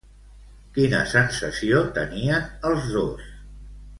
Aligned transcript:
Quina 0.77 1.01
sensació 1.11 1.83
tenien 1.99 2.49
els 2.71 2.91
dos? 2.97 3.31